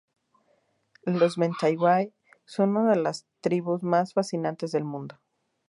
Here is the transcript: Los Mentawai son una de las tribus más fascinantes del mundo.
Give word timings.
Los 1.05 1.37
Mentawai 1.37 2.11
son 2.45 2.75
una 2.75 2.89
de 2.89 2.99
las 3.03 3.27
tribus 3.39 3.83
más 3.83 4.13
fascinantes 4.15 4.71
del 4.71 4.83
mundo. 4.83 5.19